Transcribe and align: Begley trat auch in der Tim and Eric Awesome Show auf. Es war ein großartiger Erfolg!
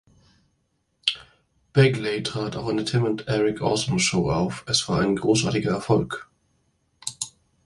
Begley 1.73 2.23
trat 2.23 2.55
auch 2.55 2.69
in 2.69 2.77
der 2.77 2.87
Tim 2.87 3.05
and 3.05 3.27
Eric 3.27 3.61
Awesome 3.61 3.99
Show 3.99 4.31
auf. 4.31 4.63
Es 4.67 4.89
war 4.89 4.99
ein 5.01 5.15
großartiger 5.15 5.69
Erfolg! 5.69 6.27